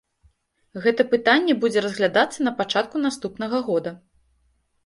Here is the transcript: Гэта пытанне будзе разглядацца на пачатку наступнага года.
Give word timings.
Гэта 0.85 1.01
пытанне 1.11 1.53
будзе 1.65 1.83
разглядацца 1.87 2.39
на 2.47 2.55
пачатку 2.63 3.05
наступнага 3.07 3.57
года. 3.69 3.95